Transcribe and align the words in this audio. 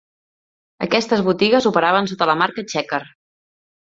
Aquestes 0.85 1.19
botigues 1.27 1.67
operaven 1.71 2.09
sota 2.13 2.29
la 2.31 2.37
marca 2.39 2.65
Checker. 2.73 3.01